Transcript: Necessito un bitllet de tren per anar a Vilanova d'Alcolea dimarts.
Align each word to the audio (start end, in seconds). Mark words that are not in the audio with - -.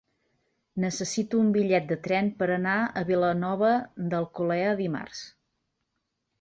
Necessito 0.85 1.41
un 1.41 1.51
bitllet 1.57 1.85
de 1.91 1.97
tren 2.07 2.33
per 2.41 2.49
anar 2.55 2.75
a 2.87 3.05
Vilanova 3.11 3.71
d'Alcolea 4.15 4.75
dimarts. 4.85 5.25